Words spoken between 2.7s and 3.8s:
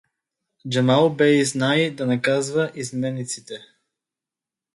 изменниците.